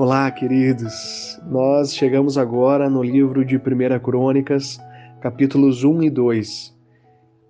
Olá, 0.00 0.30
queridos. 0.30 1.40
Nós 1.44 1.92
chegamos 1.92 2.38
agora 2.38 2.88
no 2.88 3.02
livro 3.02 3.44
de 3.44 3.56
1 3.56 3.60
Crônicas, 4.00 4.78
capítulos 5.20 5.82
1 5.82 6.04
e 6.04 6.08
2. 6.08 6.78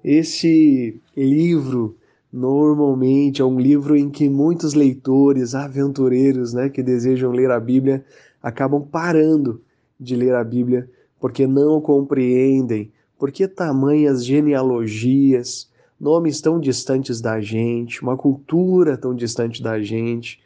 Esse 0.03 0.99
livro 1.15 1.99
normalmente 2.33 3.43
é 3.43 3.45
um 3.45 3.61
livro 3.61 3.95
em 3.95 4.09
que 4.09 4.31
muitos 4.31 4.73
leitores, 4.73 5.55
aventureiros, 5.55 6.55
né, 6.55 6.71
que 6.71 6.83
desejam 6.83 7.33
ler 7.33 7.51
a 7.51 7.61
Bíblia, 7.61 8.03
acabam 8.43 8.81
parando 8.81 9.61
de 10.01 10.17
ler 10.17 10.35
a 10.35 10.43
Bíblia 10.43 10.89
porque 11.21 11.47
não 11.47 11.83
compreendem 11.83 12.91
por 13.19 13.31
que 13.31 13.47
tamanhas 13.47 14.25
genealogias, 14.25 15.71
nomes 16.01 16.41
tão 16.41 16.59
distantes 16.59 17.21
da 17.21 17.43
gente, 17.43 18.01
uma 18.01 18.17
cultura 18.17 18.97
tão 18.97 19.15
distante 19.15 19.63
da 19.63 19.79
gente, 19.83 20.41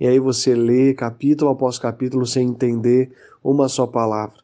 e 0.00 0.06
aí 0.06 0.18
você 0.18 0.54
lê 0.54 0.94
capítulo 0.94 1.50
após 1.50 1.78
capítulo 1.78 2.26
sem 2.26 2.48
entender 2.48 3.10
uma 3.42 3.68
só 3.68 3.86
palavra. 3.86 4.38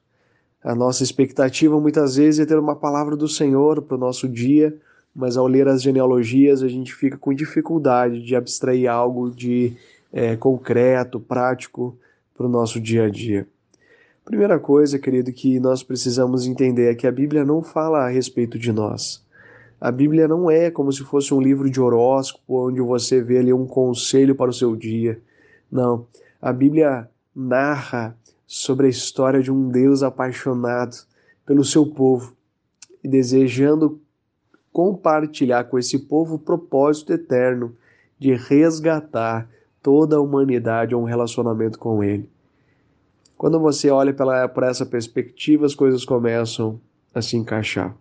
A 0.63 0.75
nossa 0.75 1.03
expectativa 1.03 1.79
muitas 1.79 2.17
vezes 2.17 2.41
é 2.41 2.47
ter 2.47 2.59
uma 2.59 2.75
palavra 2.75 3.17
do 3.17 3.29
Senhor 3.29 3.83
para 3.83 3.97
o 3.97 4.01
nosso 4.01 4.29
dia, 4.29 4.75
mas 5.15 5.37
ao 5.37 5.47
ler 5.47 5.69
as 5.69 5.83
genealogias 5.83 6.63
a 6.63 6.69
gente 6.69 6.95
fica 6.95 7.19
com 7.19 7.35
dificuldade 7.35 8.23
de 8.23 8.35
abstrair 8.35 8.91
algo 8.91 9.31
de 9.31 9.77
é, 10.13 10.37
concreto, 10.37 11.21
prático 11.21 11.97
para 12.35 12.47
o 12.47 12.49
nosso 12.49 12.81
dia 12.81 13.05
a 13.05 13.11
dia. 13.11 13.47
Primeira 14.25 14.59
coisa, 14.59 14.99
querido, 14.99 15.31
que 15.33 15.61
nós 15.61 15.83
precisamos 15.83 16.47
entender 16.47 16.91
é 16.91 16.95
que 16.95 17.07
a 17.07 17.13
Bíblia 17.13 17.45
não 17.45 17.63
fala 17.63 18.07
a 18.07 18.09
respeito 18.09 18.59
de 18.59 18.73
nós. 18.73 19.23
A 19.79 19.93
Bíblia 19.93 20.27
não 20.27 20.51
é 20.51 20.71
como 20.71 20.91
se 20.91 21.03
fosse 21.03 21.35
um 21.35 21.41
livro 21.43 21.69
de 21.69 21.79
horóscopo 21.79 22.69
onde 22.69 22.81
você 22.81 23.23
vê 23.23 23.39
ali 23.39 23.53
um 23.53 23.67
conselho 23.67 24.35
para 24.35 24.49
o 24.49 24.55
seu 24.55 24.75
dia. 24.75 25.21
Não. 25.75 26.07
A 26.41 26.53
Bíblia 26.53 27.11
narra 27.35 28.17
sobre 28.47 28.87
a 28.87 28.89
história 28.89 29.43
de 29.43 29.51
um 29.51 29.69
Deus 29.69 30.05
apaixonado 30.05 30.95
pelo 31.45 31.65
seu 31.65 31.85
povo 31.85 32.37
e 33.03 33.09
desejando 33.09 34.01
compartilhar 34.73 35.65
com 35.65 35.77
esse 35.77 35.99
povo 35.99 36.37
o 36.37 36.39
propósito 36.39 37.13
eterno 37.13 37.77
de 38.17 38.35
resgatar 38.35 39.51
toda 39.83 40.15
a 40.15 40.21
humanidade 40.21 40.95
a 40.95 40.97
um 40.97 41.03
relacionamento 41.03 41.77
com 41.77 42.05
Ele. 42.05 42.31
Quando 43.37 43.59
você 43.59 43.91
olha 43.91 44.15
pela, 44.15 44.49
por 44.49 44.63
essa 44.63 44.87
perspectiva, 44.87 45.67
as 45.67 45.75
coisas 45.75 46.05
começam 46.05 46.81
a 47.13 47.21
se 47.21 47.37
encaixar. 47.37 47.97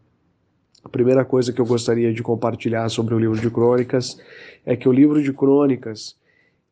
A 0.84 0.90
primeira 0.90 1.26
coisa 1.26 1.52
que 1.52 1.60
eu 1.60 1.66
gostaria 1.66 2.14
de 2.14 2.22
compartilhar 2.22 2.88
sobre 2.90 3.16
o 3.16 3.20
livro 3.20 3.40
de 3.40 3.50
Crônicas 3.50 4.22
é 4.64 4.76
que 4.76 4.88
o 4.88 4.92
livro 4.92 5.24
de 5.24 5.34
Crônicas 5.34 6.16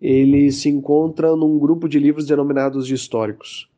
ele 0.02 0.52
se 0.52 0.67
encontra 0.67 1.35
num 1.35 1.59
grupo 1.59 1.88
de 1.88 1.99
livros 1.99 2.25
denominados 2.25 2.88
de 2.88 2.95
históricos. 2.95 3.69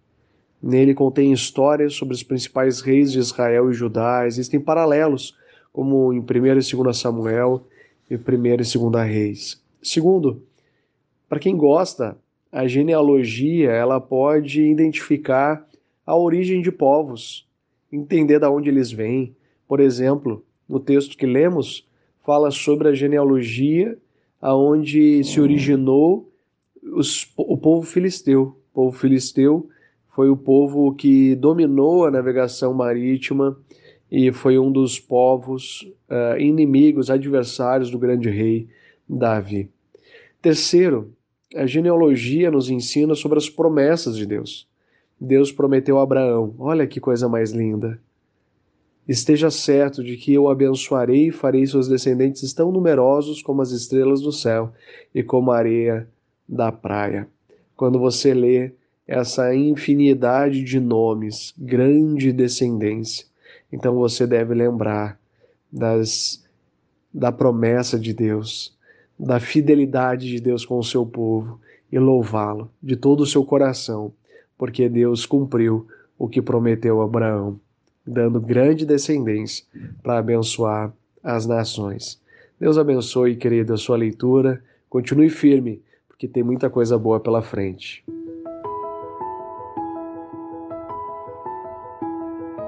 Nele 0.61 0.93
contém 0.93 1.33
histórias 1.33 1.93
sobre 1.93 2.13
os 2.13 2.23
principais 2.23 2.79
reis 2.79 3.11
de 3.11 3.19
Israel 3.19 3.69
e 3.69 3.73
Judá. 3.73 4.25
Existem 4.25 4.59
paralelos, 4.59 5.35
como 5.73 6.13
em 6.13 6.19
1 6.19 6.21
e 6.21 6.83
2 6.83 6.97
Samuel 6.97 7.67
e 8.09 8.15
1 8.15 8.19
e 8.19 8.57
2 8.57 9.05
Reis. 9.05 9.61
Segundo, 9.81 10.41
para 11.27 11.39
quem 11.39 11.57
gosta 11.57 12.17
a 12.53 12.67
genealogia 12.67 13.71
ela 13.71 13.99
pode 13.99 14.61
identificar 14.61 15.67
a 16.05 16.15
origem 16.15 16.61
de 16.61 16.71
povos, 16.71 17.47
entender 17.91 18.39
de 18.39 18.45
onde 18.45 18.69
eles 18.69 18.91
vêm. 18.91 19.35
Por 19.67 19.79
exemplo, 19.79 20.45
no 20.69 20.79
texto 20.79 21.17
que 21.17 21.25
lemos, 21.25 21.87
fala 22.23 22.51
sobre 22.51 22.89
a 22.89 22.93
genealogia 22.93 23.97
aonde 24.43 25.23
se 25.23 25.39
originou 25.39 26.29
os, 26.83 27.31
o 27.37 27.57
povo 27.57 27.87
filisteu. 27.87 28.57
O 28.73 28.75
povo 28.75 28.97
filisteu 28.97 29.69
foi 30.09 30.29
o 30.29 30.35
povo 30.35 30.93
que 30.93 31.33
dominou 31.35 32.05
a 32.05 32.11
navegação 32.11 32.73
marítima 32.73 33.57
e 34.11 34.33
foi 34.33 34.59
um 34.59 34.69
dos 34.69 34.99
povos 34.99 35.89
uh, 36.09 36.37
inimigos, 36.37 37.09
adversários 37.09 37.89
do 37.89 37.97
grande 37.97 38.29
rei 38.29 38.67
Davi. 39.07 39.69
Terceiro, 40.41 41.13
a 41.55 41.65
genealogia 41.65 42.51
nos 42.51 42.69
ensina 42.69 43.15
sobre 43.15 43.37
as 43.37 43.49
promessas 43.49 44.17
de 44.17 44.25
Deus. 44.25 44.67
Deus 45.17 45.53
prometeu 45.53 45.99
a 45.99 46.03
Abraão: 46.03 46.53
olha 46.59 46.85
que 46.85 46.99
coisa 46.99 47.29
mais 47.29 47.51
linda. 47.51 47.97
Esteja 49.07 49.51
certo 49.51 50.01
de 50.01 50.15
que 50.15 50.33
eu 50.33 50.47
abençoarei 50.47 51.27
e 51.27 51.31
farei 51.31 51.67
seus 51.67 51.89
descendentes 51.89 52.53
tão 52.53 52.71
numerosos 52.71 53.41
como 53.41 53.61
as 53.61 53.71
estrelas 53.71 54.21
do 54.21 54.31
céu 54.31 54.71
e 55.13 55.21
como 55.21 55.51
a 55.51 55.57
areia 55.57 56.07
da 56.47 56.71
praia. 56.71 57.27
Quando 57.75 57.99
você 57.99 58.33
lê 58.33 58.71
essa 59.05 59.53
infinidade 59.53 60.63
de 60.63 60.79
nomes, 60.79 61.53
grande 61.57 62.31
descendência, 62.31 63.25
então 63.71 63.95
você 63.95 64.25
deve 64.25 64.53
lembrar 64.53 65.19
das, 65.69 66.41
da 67.13 67.31
promessa 67.31 67.99
de 67.99 68.13
Deus, 68.13 68.77
da 69.19 69.39
fidelidade 69.39 70.29
de 70.29 70.39
Deus 70.39 70.65
com 70.65 70.77
o 70.77 70.83
seu 70.83 71.05
povo 71.05 71.59
e 71.91 71.99
louvá-lo 71.99 72.71
de 72.81 72.95
todo 72.95 73.21
o 73.21 73.25
seu 73.25 73.43
coração, 73.43 74.13
porque 74.57 74.87
Deus 74.87 75.25
cumpriu 75.25 75.85
o 76.17 76.29
que 76.29 76.41
prometeu 76.41 77.01
a 77.01 77.05
Abraão, 77.05 77.59
dando 78.05 78.39
grande 78.39 78.85
descendência 78.85 79.65
para 80.01 80.19
abençoar 80.19 80.93
as 81.23 81.45
nações. 81.45 82.21
Deus 82.59 82.77
abençoe, 82.77 83.35
querido, 83.35 83.73
a 83.73 83.77
sua 83.77 83.97
leitura. 83.97 84.63
Continue 84.89 85.29
firme, 85.29 85.81
porque 86.07 86.27
tem 86.27 86.43
muita 86.43 86.69
coisa 86.69 86.97
boa 86.97 87.19
pela 87.19 87.41
frente. 87.41 88.03